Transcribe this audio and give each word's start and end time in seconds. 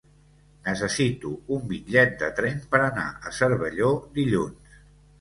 Necessito 0.67 1.33
un 1.59 1.61
bitllet 1.75 2.17
de 2.23 2.31
tren 2.41 2.59
per 2.75 2.83
anar 2.89 3.07
a 3.31 3.37
Cervelló 3.41 3.95
dilluns. 4.21 4.79